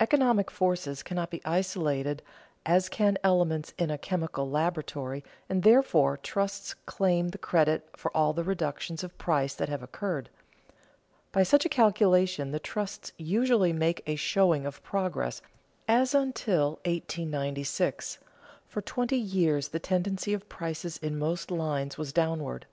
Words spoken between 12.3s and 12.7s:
the